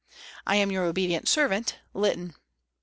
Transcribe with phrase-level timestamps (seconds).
[0.47, 2.33] "I am, your obedient servant," LYTTON."